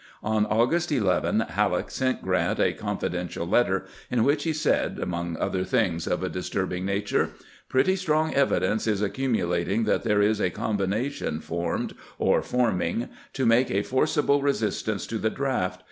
[0.23, 5.63] On August 11 Halleek sent Grant a confidential letter, in which he said, among other
[5.63, 7.29] things of a disturbing nature:"
[7.69, 13.09] Pretty strong evidence is ac cumulating that there is a combination formed, or form ing,
[13.33, 15.77] to make a forcible resistance to the draft.